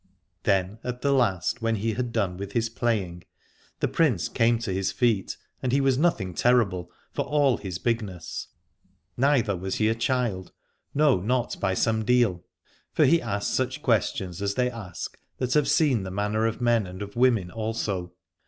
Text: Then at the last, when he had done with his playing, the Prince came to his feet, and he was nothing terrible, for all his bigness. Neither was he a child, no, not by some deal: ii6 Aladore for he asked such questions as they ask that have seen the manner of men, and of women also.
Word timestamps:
Then 0.45 0.79
at 0.83 1.03
the 1.03 1.13
last, 1.13 1.61
when 1.61 1.75
he 1.75 1.93
had 1.93 2.11
done 2.11 2.35
with 2.35 2.53
his 2.53 2.69
playing, 2.69 3.23
the 3.81 3.87
Prince 3.87 4.29
came 4.29 4.57
to 4.57 4.73
his 4.73 4.91
feet, 4.91 5.37
and 5.61 5.71
he 5.71 5.79
was 5.79 5.95
nothing 5.95 6.33
terrible, 6.33 6.89
for 7.11 7.23
all 7.25 7.57
his 7.57 7.77
bigness. 7.77 8.47
Neither 9.15 9.55
was 9.55 9.75
he 9.75 9.89
a 9.89 9.93
child, 9.93 10.53
no, 10.95 11.19
not 11.21 11.59
by 11.59 11.75
some 11.75 12.03
deal: 12.03 12.37
ii6 12.39 12.39
Aladore 12.39 12.43
for 12.93 13.05
he 13.05 13.21
asked 13.21 13.53
such 13.53 13.83
questions 13.83 14.41
as 14.41 14.55
they 14.55 14.71
ask 14.71 15.19
that 15.37 15.53
have 15.53 15.69
seen 15.69 16.01
the 16.01 16.09
manner 16.09 16.47
of 16.47 16.61
men, 16.61 16.87
and 16.87 17.03
of 17.03 17.15
women 17.15 17.51
also. 17.51 18.11